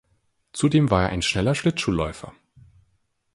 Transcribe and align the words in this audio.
Zudem 0.51 0.89
war 0.89 1.03
er 1.03 1.09
ein 1.09 1.21
schneller 1.21 1.53
Schlittschuhläufer. 1.53 2.33